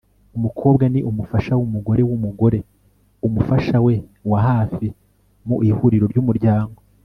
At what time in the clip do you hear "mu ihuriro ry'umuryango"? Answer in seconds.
5.47-6.77